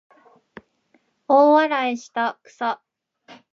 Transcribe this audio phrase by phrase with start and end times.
[1.27, 2.81] 大笑いしたくさ